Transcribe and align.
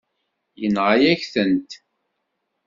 Yenɣa-yak-tent. 0.61 1.71